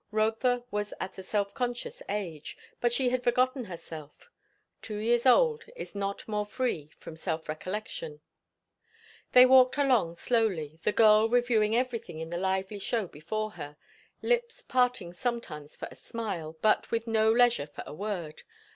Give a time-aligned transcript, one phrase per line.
[0.11, 4.31] Rotha was at a self conscious age, but she had forgotten herself;
[4.81, 8.19] two years old is not more free from self recollection.
[9.33, 13.77] They walked along slowly, the girl reviewing everything in the lively show before her;
[14.23, 18.41] lips parting sometimes for a smile, but with no leisure for a word.